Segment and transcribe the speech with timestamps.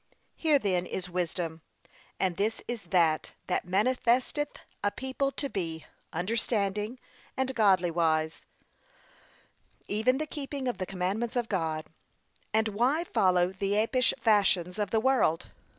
[0.35, 1.61] Here then is wisdom,
[2.19, 6.97] and this is that that manifesteth a people to be, understanding,
[7.37, 8.43] and godly wise,
[9.87, 11.85] even the keeping of the commandments of God.
[12.51, 15.51] And why follow the apish fashions of the world?